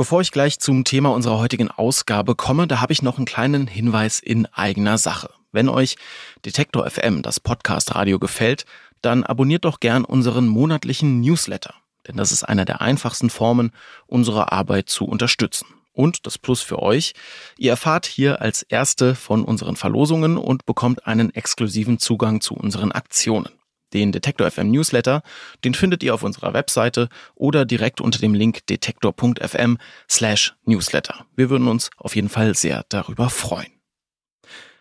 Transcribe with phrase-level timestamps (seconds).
[0.00, 3.66] Bevor ich gleich zum Thema unserer heutigen Ausgabe komme, da habe ich noch einen kleinen
[3.66, 5.30] Hinweis in eigener Sache.
[5.50, 5.96] Wenn euch
[6.44, 8.64] Detektor FM, das Podcast Radio gefällt,
[9.02, 11.74] dann abonniert doch gern unseren monatlichen Newsletter.
[12.06, 13.72] Denn das ist einer der einfachsten Formen,
[14.06, 15.66] unsere Arbeit zu unterstützen.
[15.92, 17.14] Und das Plus für euch,
[17.56, 22.92] ihr erfahrt hier als Erste von unseren Verlosungen und bekommt einen exklusiven Zugang zu unseren
[22.92, 23.57] Aktionen.
[23.94, 25.22] Den Detektor FM Newsletter,
[25.64, 29.78] den findet ihr auf unserer Webseite oder direkt unter dem Link detektor.fm
[30.10, 31.26] slash Newsletter.
[31.36, 33.72] Wir würden uns auf jeden Fall sehr darüber freuen.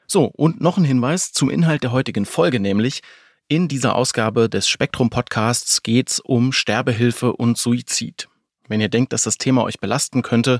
[0.07, 3.01] So, und noch ein Hinweis zum Inhalt der heutigen Folge, nämlich
[3.49, 8.27] in dieser Ausgabe des Spektrum Podcasts geht's um Sterbehilfe und Suizid.
[8.67, 10.59] Wenn ihr denkt, dass das Thema euch belasten könnte,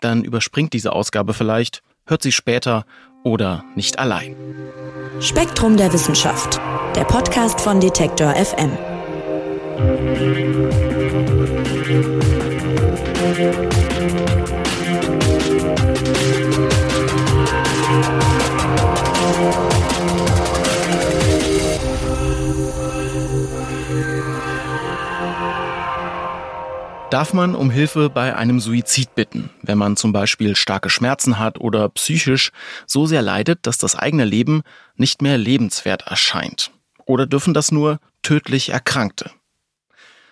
[0.00, 2.86] dann überspringt diese Ausgabe vielleicht, hört sie später
[3.24, 4.36] oder nicht allein.
[5.20, 6.60] Spektrum der Wissenschaft,
[6.94, 8.70] der Podcast von Detektor FM.
[27.14, 31.60] Darf man um Hilfe bei einem Suizid bitten, wenn man zum Beispiel starke Schmerzen hat
[31.60, 32.50] oder psychisch
[32.88, 34.62] so sehr leidet, dass das eigene Leben
[34.96, 36.72] nicht mehr lebenswert erscheint?
[37.06, 39.30] Oder dürfen das nur tödlich Erkrankte?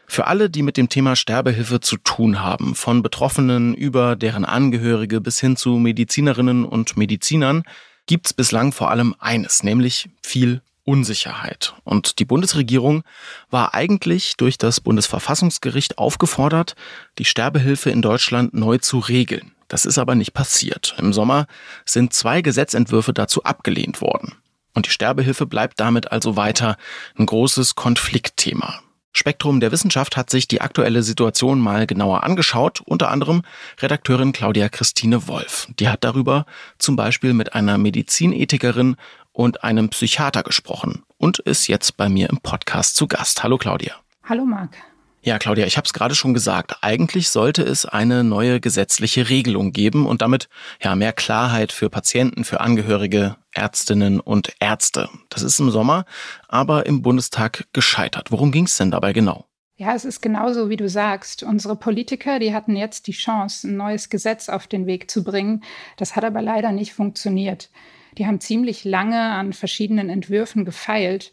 [0.09, 5.21] Für alle, die mit dem Thema Sterbehilfe zu tun haben, von Betroffenen über deren Angehörige
[5.21, 7.63] bis hin zu Medizinerinnen und Medizinern,
[8.07, 11.75] gibt's bislang vor allem eines, nämlich viel Unsicherheit.
[11.85, 13.03] Und die Bundesregierung
[13.51, 16.75] war eigentlich durch das Bundesverfassungsgericht aufgefordert,
[17.19, 19.53] die Sterbehilfe in Deutschland neu zu regeln.
[19.69, 20.95] Das ist aber nicht passiert.
[20.99, 21.47] Im Sommer
[21.85, 24.35] sind zwei Gesetzentwürfe dazu abgelehnt worden.
[24.75, 26.77] Und die Sterbehilfe bleibt damit also weiter
[27.17, 28.81] ein großes Konfliktthema.
[29.13, 33.43] Spektrum der Wissenschaft hat sich die aktuelle Situation mal genauer angeschaut, unter anderem
[33.81, 35.69] Redakteurin Claudia Christine Wolf.
[35.79, 36.47] Die hat darüber
[36.79, 38.97] zum Beispiel mit einer Medizinethikerin
[39.33, 43.43] und einem Psychiater gesprochen und ist jetzt bei mir im Podcast zu Gast.
[43.43, 43.95] Hallo Claudia.
[44.25, 44.77] Hallo Marc.
[45.25, 46.79] Ja, Claudia, ich habe es gerade schon gesagt.
[46.81, 50.49] Eigentlich sollte es eine neue gesetzliche Regelung geben und damit
[50.83, 55.09] ja mehr Klarheit für Patienten, für Angehörige, Ärztinnen und Ärzte.
[55.29, 56.07] Das ist im Sommer,
[56.49, 58.33] aber im Bundestag gescheitert.
[58.33, 59.47] Worum ging es denn dabei genau?
[59.77, 61.45] Ja, es ist genauso, wie du sagst.
[61.45, 65.63] Unsere Politiker, die hatten jetzt die Chance, ein neues Gesetz auf den Weg zu bringen.
[65.99, 67.71] Das hat aber leider nicht funktioniert.
[68.19, 71.33] Die haben ziemlich lange an verschiedenen Entwürfen gefeilt.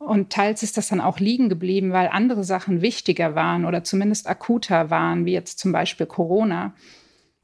[0.00, 4.26] Und teils ist das dann auch liegen geblieben, weil andere Sachen wichtiger waren oder zumindest
[4.26, 6.74] akuter waren, wie jetzt zum Beispiel Corona.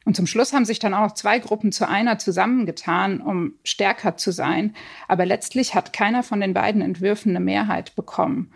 [0.07, 4.33] Und zum Schluss haben sich dann auch zwei Gruppen zu einer zusammengetan, um stärker zu
[4.33, 4.75] sein.
[5.07, 8.51] Aber letztlich hat keiner von den beiden Entwürfen eine Mehrheit bekommen.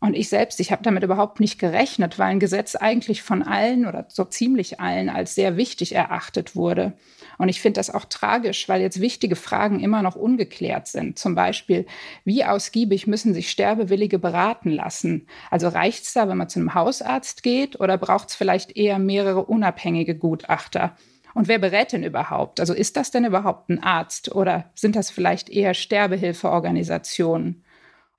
[0.00, 3.86] Und ich selbst, ich habe damit überhaupt nicht gerechnet, weil ein Gesetz eigentlich von allen
[3.86, 6.92] oder so ziemlich allen als sehr wichtig erachtet wurde.
[7.38, 11.18] Und ich finde das auch tragisch, weil jetzt wichtige Fragen immer noch ungeklärt sind.
[11.18, 11.86] Zum Beispiel,
[12.24, 15.26] wie ausgiebig müssen sich Sterbewillige beraten lassen?
[15.50, 18.98] Also reicht es da, wenn man zu einem Hausarzt geht oder braucht es vielleicht eher
[18.98, 20.96] mehrere unabhängige Gutachter?
[21.34, 22.60] Und wer berät denn überhaupt?
[22.60, 27.63] Also ist das denn überhaupt ein Arzt oder sind das vielleicht eher Sterbehilfeorganisationen?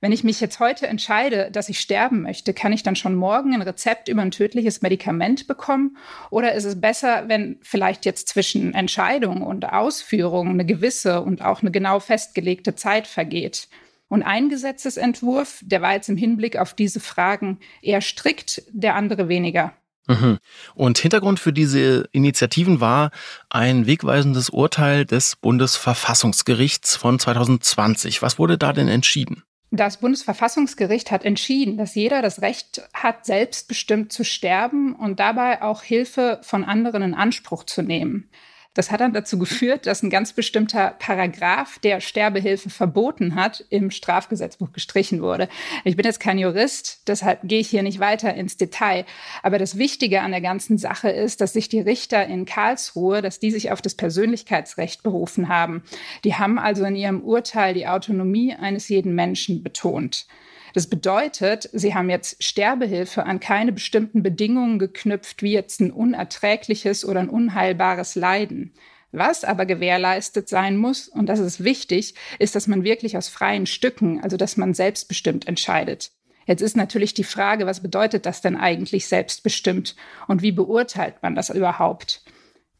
[0.01, 3.53] Wenn ich mich jetzt heute entscheide, dass ich sterben möchte, kann ich dann schon morgen
[3.53, 5.97] ein Rezept über ein tödliches Medikament bekommen?
[6.29, 11.61] Oder ist es besser, wenn vielleicht jetzt zwischen Entscheidung und Ausführung eine gewisse und auch
[11.61, 13.67] eine genau festgelegte Zeit vergeht?
[14.07, 19.29] Und ein Gesetzesentwurf, der war jetzt im Hinblick auf diese Fragen eher strikt, der andere
[19.29, 19.73] weniger.
[20.07, 20.37] Mhm.
[20.75, 23.11] Und Hintergrund für diese Initiativen war
[23.49, 28.21] ein wegweisendes Urteil des Bundesverfassungsgerichts von 2020.
[28.21, 29.43] Was wurde da denn entschieden?
[29.75, 35.81] Das Bundesverfassungsgericht hat entschieden, dass jeder das Recht hat, selbstbestimmt zu sterben und dabei auch
[35.81, 38.29] Hilfe von anderen in Anspruch zu nehmen.
[38.75, 43.89] Das hat dann dazu geführt, dass ein ganz bestimmter Paragraph, der Sterbehilfe verboten hat, im
[43.89, 45.47] Strafgesetzbuch gestrichen wurde.
[45.85, 49.05] Ich bin jetzt kein Jurist, deshalb gehe ich hier nicht weiter ins Detail.
[49.41, 53.39] Aber das Wichtige an der ganzen Sache ist, dass sich die Richter in Karlsruhe, dass
[53.39, 55.81] die sich auf das Persönlichkeitsrecht berufen haben.
[56.25, 60.27] Die haben also in ihrem Urteil die Autonomie eines jeden Menschen betont.
[60.75, 67.05] Das bedeutet, sie haben jetzt Sterbehilfe an keine bestimmten Bedingungen geknüpft, wie jetzt ein unerträgliches
[67.05, 68.73] oder ein unheilbares Leiden.
[69.13, 73.67] Was aber gewährleistet sein muss, und das ist wichtig, ist, dass man wirklich aus freien
[73.67, 76.11] Stücken, also dass man selbstbestimmt entscheidet.
[76.45, 79.95] Jetzt ist natürlich die Frage, was bedeutet das denn eigentlich selbstbestimmt
[80.27, 82.21] und wie beurteilt man das überhaupt?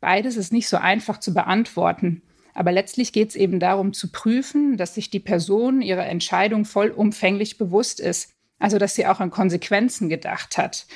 [0.02, 2.24] Beides ist nicht so einfach zu beantworten.
[2.56, 7.58] Aber letztlich geht es eben darum zu prüfen, dass sich die Person ihrer Entscheidung vollumfänglich
[7.58, 8.34] bewusst ist.
[8.58, 10.88] Also dass sie auch an Konsequenzen gedacht hat.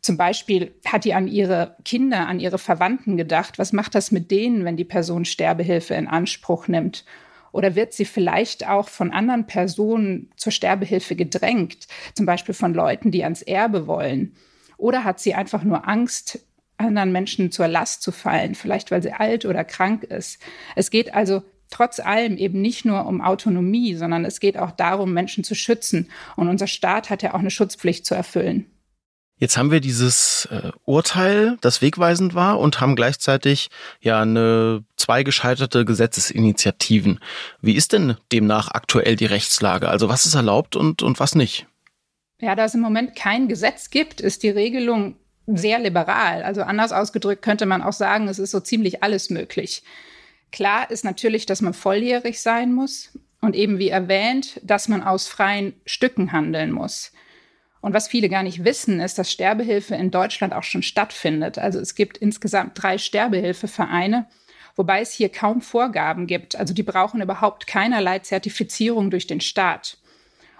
[0.00, 3.58] Zum Beispiel hat die an ihre Kinder, an ihre Verwandten gedacht.
[3.58, 7.04] Was macht das mit denen, wenn die Person Sterbehilfe in Anspruch nimmt?
[7.52, 13.12] Oder wird sie vielleicht auch von anderen Personen zur Sterbehilfe gedrängt, zum Beispiel von Leuten,
[13.12, 14.34] die ans Erbe wollen?
[14.76, 16.40] Oder hat sie einfach nur Angst,
[16.84, 20.40] anderen Menschen zur Last zu fallen, vielleicht weil sie alt oder krank ist?
[20.76, 25.12] Es geht also trotz allem eben nicht nur um Autonomie, sondern es geht auch darum,
[25.12, 26.08] Menschen zu schützen.
[26.36, 28.66] Und unser Staat hat ja auch eine Schutzpflicht zu erfüllen.
[29.36, 33.68] Jetzt haben wir dieses äh, Urteil, das wegweisend war, und haben gleichzeitig
[34.00, 37.18] ja eine zwei gescheiterte Gesetzesinitiativen.
[37.60, 39.88] Wie ist denn demnach aktuell die Rechtslage?
[39.88, 41.66] Also was ist erlaubt und, und was nicht?
[42.40, 46.42] Ja, da es im Moment kein Gesetz gibt, ist die Regelung sehr liberal.
[46.42, 49.82] Also anders ausgedrückt könnte man auch sagen, es ist so ziemlich alles möglich.
[50.52, 55.26] Klar ist natürlich, dass man volljährig sein muss und eben wie erwähnt, dass man aus
[55.26, 57.12] freien Stücken handeln muss.
[57.80, 61.58] Und was viele gar nicht wissen, ist, dass Sterbehilfe in Deutschland auch schon stattfindet.
[61.58, 64.26] Also es gibt insgesamt drei Sterbehilfevereine,
[64.74, 66.56] wobei es hier kaum Vorgaben gibt.
[66.56, 69.98] Also die brauchen überhaupt keinerlei Zertifizierung durch den Staat.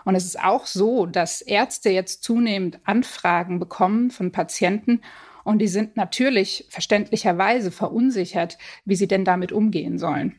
[0.05, 5.01] Und es ist auch so, dass Ärzte jetzt zunehmend Anfragen bekommen von Patienten
[5.45, 10.37] und die sind natürlich verständlicherweise verunsichert, wie sie denn damit umgehen sollen.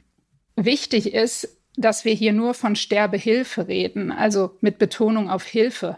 [0.56, 5.98] Wichtig ist, dass wir hier nur von Sterbehilfe reden, also mit Betonung auf Hilfe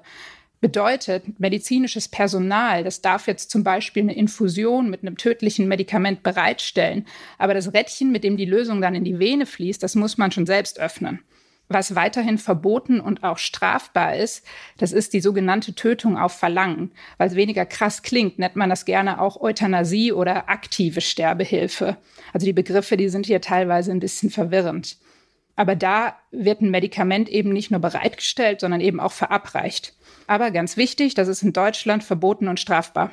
[0.60, 7.06] bedeutet, medizinisches Personal, das darf jetzt zum Beispiel eine Infusion mit einem tödlichen Medikament bereitstellen,
[7.38, 10.32] aber das Rädchen, mit dem die Lösung dann in die Vene fließt, das muss man
[10.32, 11.20] schon selbst öffnen.
[11.70, 14.46] Was weiterhin verboten und auch strafbar ist,
[14.78, 16.92] das ist die sogenannte Tötung auf Verlangen.
[17.18, 21.98] Weil es weniger krass klingt, nennt man das gerne auch Euthanasie oder aktive Sterbehilfe.
[22.32, 24.98] Also die Begriffe, die sind hier teilweise ein bisschen verwirrend.
[25.58, 29.94] Aber da wird ein Medikament eben nicht nur bereitgestellt, sondern eben auch verabreicht.
[30.28, 33.12] Aber ganz wichtig, das ist in Deutschland verboten und strafbar.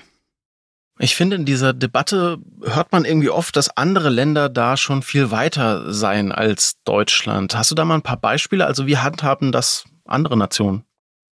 [0.99, 5.31] Ich finde, in dieser Debatte hört man irgendwie oft, dass andere Länder da schon viel
[5.33, 7.57] weiter seien als Deutschland.
[7.57, 8.65] Hast du da mal ein paar Beispiele?
[8.65, 10.85] Also wie handhaben das andere Nationen?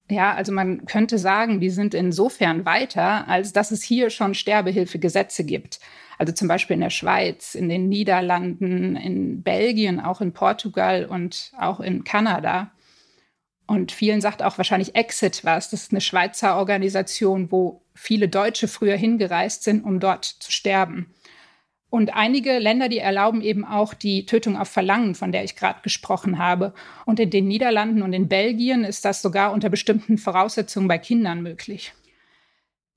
[0.09, 5.45] Ja, also man könnte sagen, die sind insofern weiter, als dass es hier schon Sterbehilfegesetze
[5.45, 5.79] gibt.
[6.17, 11.51] Also zum Beispiel in der Schweiz, in den Niederlanden, in Belgien, auch in Portugal und
[11.57, 12.71] auch in Kanada.
[13.71, 15.69] Und vielen sagt auch wahrscheinlich Exit was.
[15.69, 21.13] Das ist eine Schweizer Organisation, wo viele Deutsche früher hingereist sind, um dort zu sterben.
[21.89, 25.79] Und einige Länder, die erlauben eben auch die Tötung auf Verlangen, von der ich gerade
[25.83, 26.73] gesprochen habe.
[27.05, 31.41] Und in den Niederlanden und in Belgien ist das sogar unter bestimmten Voraussetzungen bei Kindern
[31.41, 31.93] möglich.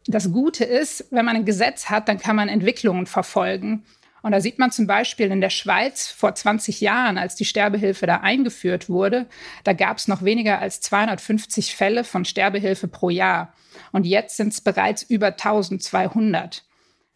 [0.09, 3.85] Das Gute ist, wenn man ein Gesetz hat, dann kann man Entwicklungen verfolgen.
[4.25, 8.07] Und da sieht man zum Beispiel in der Schweiz vor 20 Jahren, als die Sterbehilfe
[8.07, 9.27] da eingeführt wurde,
[9.65, 13.53] da gab es noch weniger als 250 Fälle von Sterbehilfe pro Jahr.
[13.93, 16.65] Und jetzt sind es bereits über 1200.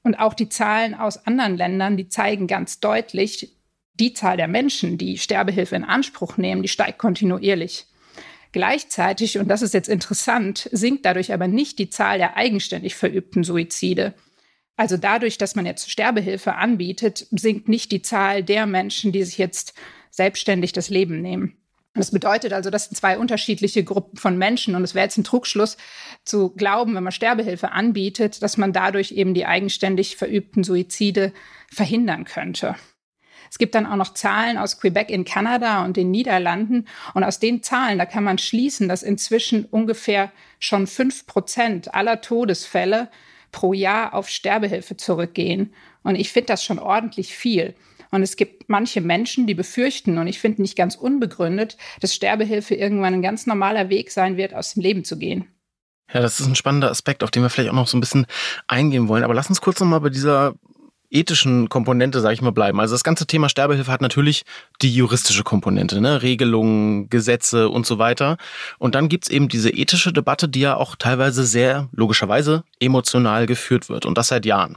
[0.02, 3.56] Und auch die Zahlen aus anderen Ländern, die zeigen ganz deutlich,
[3.94, 7.86] die Zahl der Menschen, die Sterbehilfe in Anspruch nehmen, die steigt kontinuierlich.
[8.52, 13.44] Gleichzeitig, und das ist jetzt interessant, sinkt dadurch aber nicht die Zahl der eigenständig verübten
[13.44, 14.12] Suizide.
[14.78, 19.36] Also dadurch, dass man jetzt Sterbehilfe anbietet, sinkt nicht die Zahl der Menschen, die sich
[19.36, 19.74] jetzt
[20.12, 21.56] selbstständig das Leben nehmen.
[21.94, 24.76] Das bedeutet also, das sind zwei unterschiedliche Gruppen von Menschen.
[24.76, 25.78] Und es wäre jetzt ein Trugschluss
[26.24, 31.32] zu glauben, wenn man Sterbehilfe anbietet, dass man dadurch eben die eigenständig verübten Suizide
[31.72, 32.76] verhindern könnte.
[33.50, 36.86] Es gibt dann auch noch Zahlen aus Quebec in Kanada und den Niederlanden.
[37.14, 40.30] Und aus den Zahlen, da kann man schließen, dass inzwischen ungefähr
[40.60, 43.08] schon fünf Prozent aller Todesfälle
[43.52, 45.72] pro Jahr auf Sterbehilfe zurückgehen.
[46.02, 47.74] Und ich finde das schon ordentlich viel.
[48.10, 52.74] Und es gibt manche Menschen, die befürchten, und ich finde nicht ganz unbegründet, dass Sterbehilfe
[52.74, 55.46] irgendwann ein ganz normaler Weg sein wird, aus dem Leben zu gehen.
[56.12, 58.26] Ja, das ist ein spannender Aspekt, auf den wir vielleicht auch noch so ein bisschen
[58.66, 59.24] eingehen wollen.
[59.24, 60.54] Aber lass uns kurz nochmal bei dieser
[61.10, 62.80] ethischen Komponente, sage ich mal, bleiben.
[62.80, 64.44] Also das ganze Thema Sterbehilfe hat natürlich
[64.82, 66.22] die juristische Komponente, ne?
[66.22, 68.36] Regelungen, Gesetze und so weiter.
[68.78, 73.88] Und dann gibt's eben diese ethische Debatte, die ja auch teilweise sehr logischerweise emotional geführt
[73.88, 74.76] wird und das seit Jahren.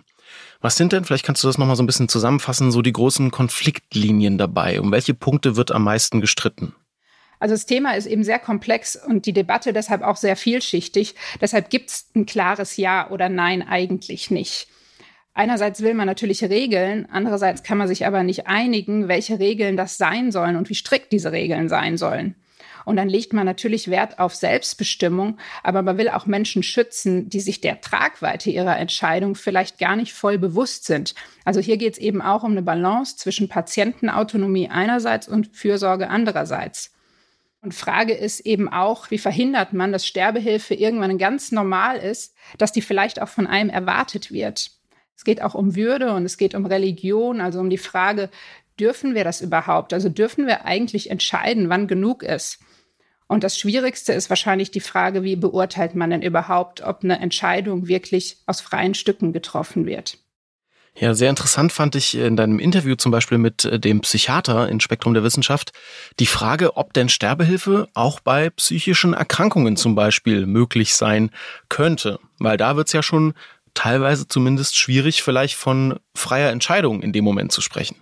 [0.61, 3.31] Was sind denn, vielleicht kannst du das nochmal so ein bisschen zusammenfassen, so die großen
[3.31, 4.79] Konfliktlinien dabei?
[4.79, 6.75] Um welche Punkte wird am meisten gestritten?
[7.39, 11.15] Also das Thema ist eben sehr komplex und die Debatte deshalb auch sehr vielschichtig.
[11.41, 14.67] Deshalb gibt es ein klares Ja oder Nein eigentlich nicht.
[15.33, 19.97] Einerseits will man natürlich Regeln, andererseits kann man sich aber nicht einigen, welche Regeln das
[19.97, 22.35] sein sollen und wie strikt diese Regeln sein sollen.
[22.83, 27.39] Und dann legt man natürlich Wert auf Selbstbestimmung, aber man will auch Menschen schützen, die
[27.39, 31.13] sich der Tragweite ihrer Entscheidung vielleicht gar nicht voll bewusst sind.
[31.45, 36.91] Also hier geht es eben auch um eine Balance zwischen Patientenautonomie einerseits und Fürsorge andererseits.
[37.61, 42.71] Und Frage ist eben auch, wie verhindert man, dass Sterbehilfe irgendwann ganz normal ist, dass
[42.71, 44.80] die vielleicht auch von einem erwartet wird.
[45.21, 48.31] Es geht auch um Würde und es geht um Religion, also um die Frage,
[48.79, 49.93] dürfen wir das überhaupt?
[49.93, 52.57] Also dürfen wir eigentlich entscheiden, wann genug ist?
[53.27, 57.87] Und das Schwierigste ist wahrscheinlich die Frage, wie beurteilt man denn überhaupt, ob eine Entscheidung
[57.87, 60.17] wirklich aus freien Stücken getroffen wird?
[60.95, 64.79] Ja, sehr interessant fand ich in deinem Interview zum Beispiel mit äh, dem Psychiater in
[64.79, 65.71] Spektrum der Wissenschaft
[66.19, 71.29] die Frage, ob denn Sterbehilfe auch bei psychischen Erkrankungen zum Beispiel möglich sein
[71.69, 72.19] könnte.
[72.39, 73.35] Weil da wird es ja schon
[73.73, 77.97] teilweise zumindest schwierig, vielleicht von freier Entscheidung in dem Moment zu sprechen.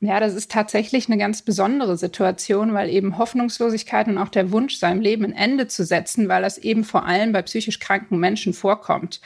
[0.00, 4.76] Ja, das ist tatsächlich eine ganz besondere Situation, weil eben Hoffnungslosigkeit und auch der Wunsch,
[4.76, 8.52] seinem Leben ein Ende zu setzen, weil das eben vor allem bei psychisch kranken Menschen
[8.52, 9.20] vorkommt.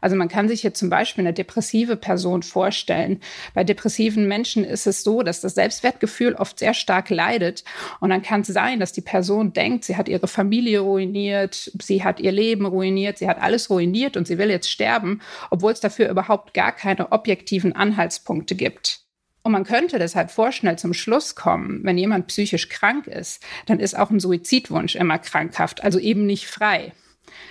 [0.00, 3.20] Also man kann sich hier zum Beispiel eine depressive Person vorstellen.
[3.54, 7.64] Bei depressiven Menschen ist es so, dass das Selbstwertgefühl oft sehr stark leidet.
[8.00, 12.04] Und dann kann es sein, dass die Person denkt, sie hat ihre Familie ruiniert, sie
[12.04, 15.80] hat ihr Leben ruiniert, sie hat alles ruiniert und sie will jetzt sterben, obwohl es
[15.80, 19.00] dafür überhaupt gar keine objektiven Anhaltspunkte gibt.
[19.42, 23.96] Und man könnte deshalb vorschnell zum Schluss kommen, wenn jemand psychisch krank ist, dann ist
[23.96, 26.92] auch ein Suizidwunsch immer krankhaft, also eben nicht frei.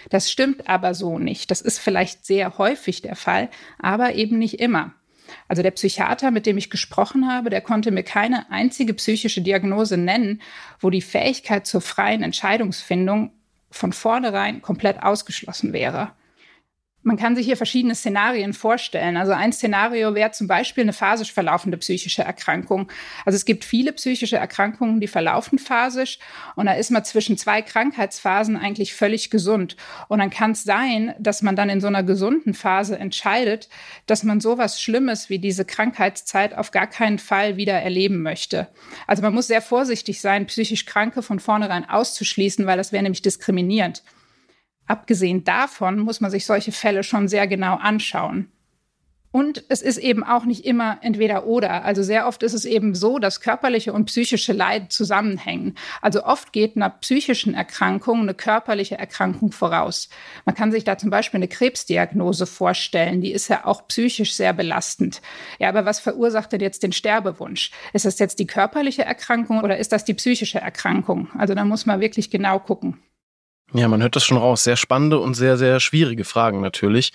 [0.09, 1.51] Das stimmt aber so nicht.
[1.51, 4.93] Das ist vielleicht sehr häufig der Fall, aber eben nicht immer.
[5.47, 9.97] Also der Psychiater, mit dem ich gesprochen habe, der konnte mir keine einzige psychische Diagnose
[9.97, 10.41] nennen,
[10.79, 13.31] wo die Fähigkeit zur freien Entscheidungsfindung
[13.69, 16.11] von vornherein komplett ausgeschlossen wäre.
[17.07, 19.15] Man kann sich hier verschiedene Szenarien vorstellen.
[19.15, 22.91] Also ein Szenario wäre zum Beispiel eine phasisch verlaufende psychische Erkrankung.
[23.23, 26.19] Also es gibt viele psychische Erkrankungen, die verlaufen phasisch
[26.57, 29.77] und da ist man zwischen zwei Krankheitsphasen eigentlich völlig gesund.
[30.09, 33.69] Und dann kann es sein, dass man dann in so einer gesunden Phase entscheidet,
[34.05, 38.67] dass man sowas Schlimmes wie diese Krankheitszeit auf gar keinen Fall wieder erleben möchte.
[39.07, 43.21] Also man muss sehr vorsichtig sein, psychisch Kranke von vornherein auszuschließen, weil das wäre nämlich
[43.21, 44.03] diskriminierend.
[44.87, 48.51] Abgesehen davon muss man sich solche Fälle schon sehr genau anschauen.
[49.37, 51.83] Und es ist eben auch nicht immer entweder oder.
[51.83, 55.75] Also sehr oft ist es eben so, dass körperliche und psychische Leid zusammenhängen.
[56.01, 60.09] Also oft geht einer psychischen Erkrankung eine körperliche Erkrankung voraus.
[60.45, 63.21] Man kann sich da zum Beispiel eine Krebsdiagnose vorstellen.
[63.21, 65.21] Die ist ja auch psychisch sehr belastend.
[65.59, 67.71] Ja, aber was verursacht denn jetzt den Sterbewunsch?
[67.93, 71.27] Ist das jetzt die körperliche Erkrankung oder ist das die psychische Erkrankung?
[71.37, 72.97] Also da muss man wirklich genau gucken.
[73.73, 74.63] Ja, man hört das schon raus.
[74.63, 77.11] Sehr spannende und sehr, sehr schwierige Fragen natürlich.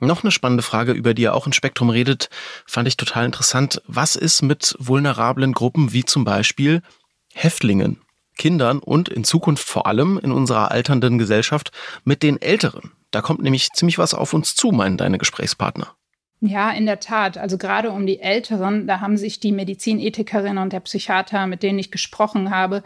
[0.00, 2.28] Noch eine spannende Frage, über die ihr auch in Spektrum redet,
[2.66, 3.80] fand ich total interessant.
[3.86, 6.82] Was ist mit vulnerablen Gruppen wie zum Beispiel
[7.32, 8.00] Häftlingen,
[8.36, 11.70] Kindern und in Zukunft vor allem in unserer alternden Gesellschaft
[12.04, 12.90] mit den Älteren?
[13.12, 15.94] Da kommt nämlich ziemlich was auf uns zu, meinen deine Gesprächspartner.
[16.44, 17.38] Ja, in der Tat.
[17.38, 21.78] Also gerade um die Älteren, da haben sich die Medizinethikerin und der Psychiater, mit denen
[21.78, 22.82] ich gesprochen habe,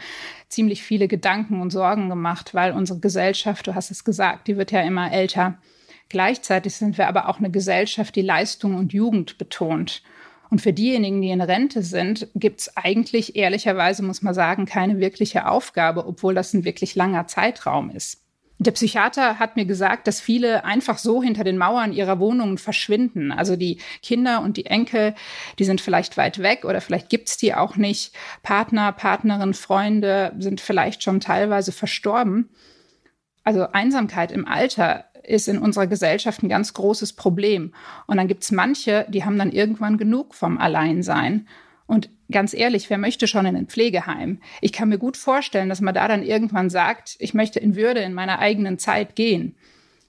[0.51, 4.73] ziemlich viele Gedanken und Sorgen gemacht, weil unsere Gesellschaft, du hast es gesagt, die wird
[4.73, 5.57] ja immer älter.
[6.11, 10.03] Gleichzeitig sind wir aber auch eine Gesellschaft, die Leistung und Jugend betont.
[10.51, 14.99] Und für diejenigen, die in Rente sind, gibt es eigentlich ehrlicherweise, muss man sagen, keine
[14.99, 18.26] wirkliche Aufgabe, obwohl das ein wirklich langer Zeitraum ist.
[18.59, 23.31] Der Psychiater hat mir gesagt, dass viele einfach so hinter den Mauern ihrer Wohnungen verschwinden.
[23.31, 25.15] Also die Kinder und die Enkel,
[25.59, 28.15] die sind vielleicht weit weg oder vielleicht gibt's die auch nicht.
[28.43, 32.49] Partner, Partnerin, Freunde sind vielleicht schon teilweise verstorben.
[33.45, 37.75] Also Einsamkeit im Alter ist in unserer Gesellschaft ein ganz großes Problem.
[38.07, 41.47] Und dann gibt's manche, die haben dann irgendwann genug vom Alleinsein.
[41.87, 44.41] Und ganz ehrlich, wer möchte schon in ein Pflegeheim?
[44.61, 48.01] Ich kann mir gut vorstellen, dass man da dann irgendwann sagt, ich möchte in Würde
[48.01, 49.55] in meiner eigenen Zeit gehen.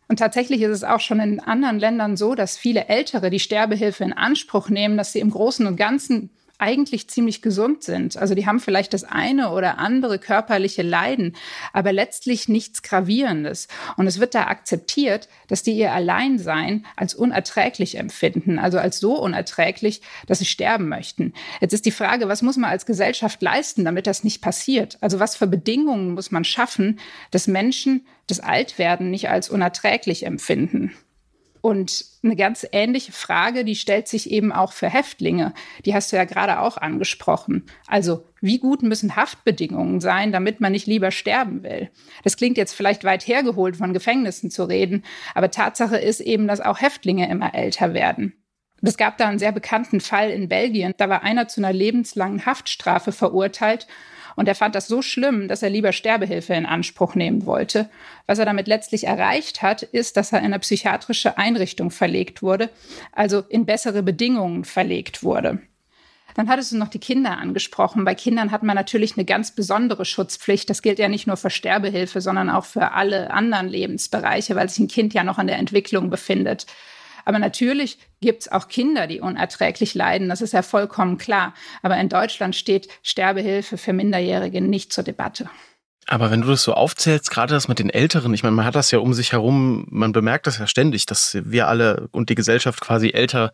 [0.08, 4.04] Und tatsächlich ist es auch schon in anderen Ländern so, dass viele Ältere die Sterbehilfe
[4.04, 8.18] in Anspruch nehmen, dass sie im Großen und Ganzen eigentlich ziemlich gesund sind.
[8.18, 11.36] Also die haben vielleicht das eine oder andere körperliche Leiden,
[11.74, 13.68] aber letztlich nichts Gravierendes.
[13.96, 19.20] Und es wird da akzeptiert, dass die ihr Alleinsein als unerträglich empfinden, also als so
[19.20, 21.34] unerträglich, dass sie sterben möchten.
[21.62, 24.98] Jetzt ist die Frage, was muss man als Gesellschaft leisten, damit das nicht passiert?
[25.02, 27.00] Also was für Bedingungen muss man schaffen,
[27.32, 30.94] dass Menschen das Altwerden nicht als unerträglich empfinden?
[31.62, 35.54] Und eine ganz ähnliche Frage, die stellt sich eben auch für Häftlinge.
[35.86, 37.66] Die hast du ja gerade auch angesprochen.
[37.88, 41.90] Also, wie gut müssen Haftbedingungen sein, damit man nicht lieber sterben will?
[42.24, 46.62] Das klingt jetzt vielleicht weit hergeholt, von Gefängnissen zu reden, aber Tatsache ist eben, dass
[46.62, 48.34] auch Häftlinge immer älter werden.
[48.82, 50.94] Es gab da einen sehr bekannten Fall in Belgien.
[50.98, 53.88] Da war einer zu einer lebenslangen Haftstrafe verurteilt
[54.38, 57.90] und er fand das so schlimm, dass er lieber Sterbehilfe in Anspruch nehmen wollte.
[58.28, 62.70] Was er damit letztlich erreicht hat, ist, dass er in eine psychiatrische Einrichtung verlegt wurde,
[63.12, 65.60] also in bessere Bedingungen verlegt wurde.
[66.36, 68.06] Dann hattest du noch die Kinder angesprochen.
[68.06, 70.70] Bei Kindern hat man natürlich eine ganz besondere Schutzpflicht.
[70.70, 74.78] Das gilt ja nicht nur für Sterbehilfe, sondern auch für alle anderen Lebensbereiche, weil sich
[74.78, 76.68] ein Kind ja noch an der Entwicklung befindet.
[77.28, 80.30] Aber natürlich gibt es auch Kinder, die unerträglich leiden.
[80.30, 81.54] Das ist ja vollkommen klar.
[81.82, 85.50] Aber in Deutschland steht Sterbehilfe für Minderjährige nicht zur Debatte.
[86.06, 88.76] Aber wenn du das so aufzählst, gerade das mit den Älteren, ich meine, man hat
[88.76, 92.36] das ja um sich herum, man bemerkt das ja ständig, dass wir alle und die
[92.36, 93.52] Gesellschaft quasi älter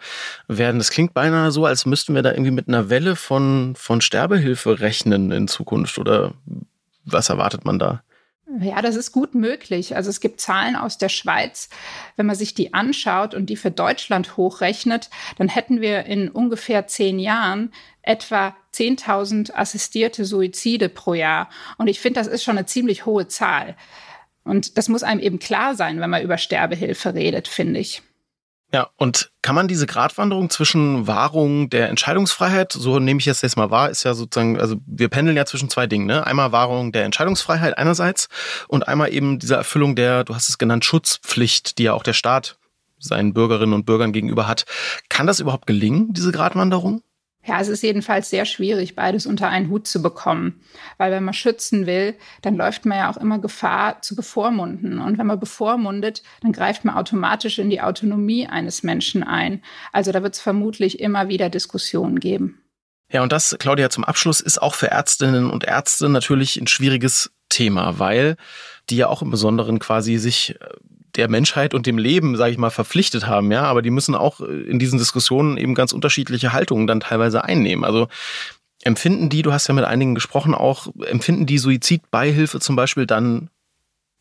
[0.48, 0.78] werden.
[0.78, 4.82] Das klingt beinahe so, als müssten wir da irgendwie mit einer Welle von, von Sterbehilfe
[4.82, 5.98] rechnen in Zukunft.
[5.98, 6.36] Oder
[7.06, 8.04] was erwartet man da?
[8.60, 9.96] Ja, das ist gut möglich.
[9.96, 11.70] Also es gibt Zahlen aus der Schweiz.
[12.18, 16.86] Wenn man sich die anschaut und die für Deutschland hochrechnet, dann hätten wir in ungefähr
[16.88, 17.72] zehn Jahren
[18.02, 21.50] etwa 10.000 assistierte Suizide pro Jahr.
[21.78, 23.76] Und ich finde, das ist schon eine ziemlich hohe Zahl.
[24.44, 28.04] Und das muss einem eben klar sein, wenn man über Sterbehilfe redet, finde ich.
[28.74, 33.56] Ja, und kann man diese Gratwanderung zwischen Wahrung der Entscheidungsfreiheit, so nehme ich es jetzt
[33.56, 36.26] mal wahr, ist ja sozusagen, also wir pendeln ja zwischen zwei Dingen, ne?
[36.26, 38.30] Einmal Wahrung der Entscheidungsfreiheit einerseits
[38.68, 42.14] und einmal eben diese Erfüllung der, du hast es genannt, Schutzpflicht, die ja auch der
[42.14, 42.58] Staat
[42.98, 44.66] seinen Bürgerinnen und Bürgern gegenüber hat.
[45.08, 47.04] Kann das überhaupt gelingen, diese Gratwanderung?
[47.46, 50.62] Ja, es ist jedenfalls sehr schwierig, beides unter einen Hut zu bekommen.
[50.98, 55.00] Weil wenn man schützen will, dann läuft man ja auch immer Gefahr zu bevormunden.
[55.00, 59.62] Und wenn man bevormundet, dann greift man automatisch in die Autonomie eines Menschen ein.
[59.92, 62.60] Also da wird es vermutlich immer wieder Diskussionen geben.
[63.12, 67.32] Ja, und das, Claudia, zum Abschluss ist auch für Ärztinnen und Ärzte natürlich ein schwieriges
[67.50, 68.38] Thema, weil
[68.90, 70.68] die ja auch im Besonderen quasi sich äh,
[71.16, 74.40] der Menschheit und dem Leben, sage ich mal, verpflichtet haben, ja, aber die müssen auch
[74.42, 77.84] äh, in diesen Diskussionen eben ganz unterschiedliche Haltungen dann teilweise einnehmen.
[77.84, 78.08] Also
[78.84, 83.50] empfinden die, du hast ja mit einigen gesprochen, auch empfinden die Suizidbeihilfe zum Beispiel dann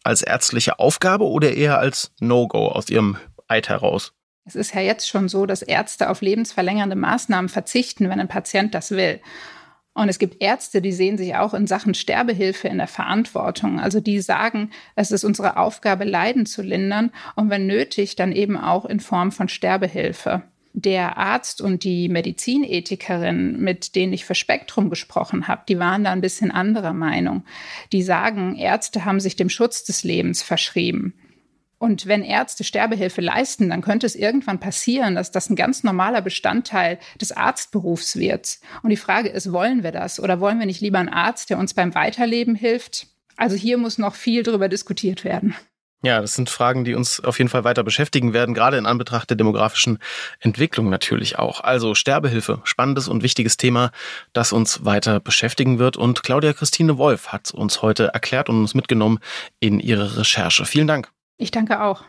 [0.05, 3.17] als ärztliche Aufgabe oder eher als No-Go aus ihrem
[3.49, 4.13] Eid heraus?
[4.45, 8.75] Es ist ja jetzt schon so, dass Ärzte auf lebensverlängernde Maßnahmen verzichten, wenn ein Patient
[8.75, 9.21] das will.
[9.95, 13.79] Und es gibt Ärzte, die sehen sich auch in Sachen Sterbehilfe in der Verantwortung.
[13.79, 18.57] Also die sagen, es ist unsere Aufgabe, Leiden zu lindern und wenn nötig, dann eben
[18.57, 20.43] auch in Form von Sterbehilfe.
[20.75, 26.13] Der Arzt und die Medizinethikerin, mit denen ich für Spektrum gesprochen habe, die waren da
[26.13, 27.45] ein bisschen anderer Meinung.
[27.93, 31.13] Die sagen, Ärzte haben sich dem Schutz des Lebens verschrieben.
[31.82, 36.23] Und wenn Ärzte Sterbehilfe leisten, dann könnte es irgendwann passieren, dass das ein ganz normaler
[36.23, 38.60] Bestandteil des Arztberufs wird.
[38.84, 41.58] Und die Frage ist, wollen wir das oder wollen wir nicht lieber einen Arzt, der
[41.58, 43.08] uns beim Weiterleben hilft?
[43.36, 45.56] Also hier muss noch viel darüber diskutiert werden.
[46.04, 49.30] Ja, das sind Fragen, die uns auf jeden Fall weiter beschäftigen werden, gerade in Anbetracht
[49.30, 49.99] der demografischen
[50.38, 51.62] Entwicklung natürlich auch.
[51.62, 53.90] Also Sterbehilfe, spannendes und wichtiges Thema,
[54.32, 55.97] das uns weiter beschäftigen wird.
[55.97, 59.18] Und Claudia Christine Wolf hat uns heute erklärt und uns mitgenommen
[59.58, 60.64] in ihre Recherche.
[60.64, 61.10] Vielen Dank.
[61.43, 62.05] Ich danke auch.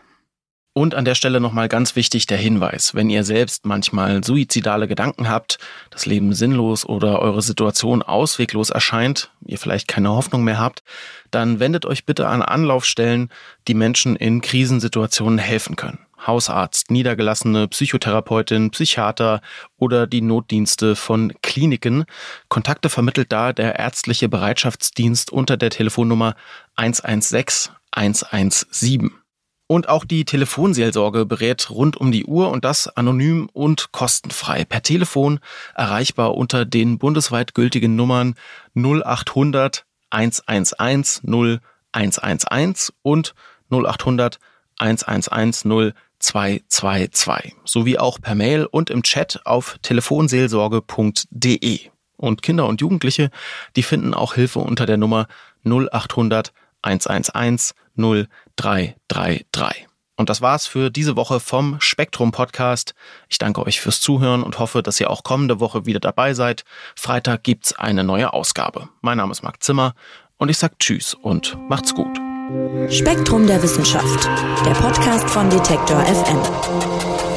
[0.74, 5.28] Und an der Stelle nochmal ganz wichtig der Hinweis, wenn ihr selbst manchmal suizidale Gedanken
[5.28, 5.58] habt,
[5.89, 10.84] das Leben sinnlos oder eure Situation ausweglos erscheint, ihr vielleicht keine Hoffnung mehr habt,
[11.32, 13.30] dann wendet euch bitte an Anlaufstellen,
[13.67, 16.06] die Menschen in Krisensituationen helfen können.
[16.28, 19.41] Hausarzt, niedergelassene Psychotherapeutin, Psychiater
[19.78, 22.06] oder die Notdienste von Kliniken.
[22.50, 26.36] Kontakte vermittelt da der ärztliche Bereitschaftsdienst unter der Telefonnummer
[26.76, 29.22] 116 117.
[29.67, 34.84] Und auch die Telefonseelsorge berät rund um die Uhr und das anonym und kostenfrei per
[34.84, 35.39] Telefon
[35.73, 38.36] erreichbar unter den bundesweit gültigen Nummern
[38.76, 43.34] 0800 111 0111 und
[43.71, 44.39] 0800
[44.80, 45.63] 111
[46.23, 51.80] 0222 sowie auch per Mail und im Chat auf telefonseelsorge.de.
[52.15, 53.30] Und Kinder und Jugendliche,
[53.76, 55.28] die finden auch Hilfe unter der Nummer
[55.65, 57.73] 0800 111
[58.58, 59.88] 0333.
[60.16, 62.94] Und das war's für diese Woche vom Spektrum Podcast.
[63.30, 66.63] Ich danke euch fürs Zuhören und hoffe, dass ihr auch kommende Woche wieder dabei seid.
[66.96, 68.89] Freitag gibt's eine neue Ausgabe.
[69.02, 69.96] Mein Name ist Marc Zimmer
[70.38, 72.20] und ich sag Tschüss und macht's gut.
[72.89, 74.26] Spektrum der Wissenschaft,
[74.66, 77.33] der Podcast von Detektor FM.